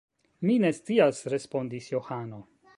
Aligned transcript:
Mi 0.49 0.55
ne 0.63 0.71
scias, 0.77 1.21
respondis 1.35 1.93
Johano. 1.95 2.45